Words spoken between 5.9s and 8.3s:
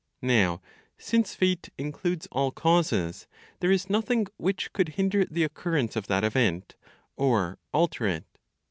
of that event, or alter it.